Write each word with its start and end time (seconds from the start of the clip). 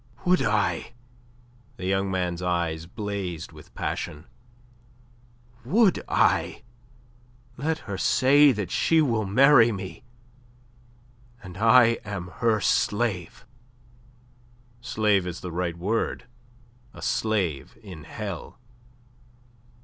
"Would 0.25 0.41
I?" 0.41 0.93
The 1.77 1.85
young 1.85 2.09
man's 2.09 2.41
eyes 2.41 2.87
blazed 2.87 3.51
with 3.51 3.75
passion. 3.75 4.25
"Would 5.63 6.03
I? 6.09 6.63
Let 7.55 7.77
her 7.87 7.99
say 7.99 8.51
that 8.51 8.71
she 8.71 8.99
will 8.99 9.25
marry 9.27 9.71
me, 9.71 10.03
and 11.43 11.55
I 11.55 11.99
am 12.03 12.29
her 12.41 12.59
slave." 12.59 13.45
"Slave 14.81 15.27
is 15.27 15.41
the 15.41 15.51
right 15.51 15.77
word 15.77 16.23
a 16.95 17.03
slave 17.03 17.77
in 17.83 18.05
hell." 18.05 18.57